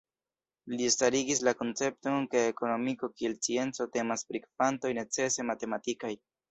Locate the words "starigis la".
0.95-1.53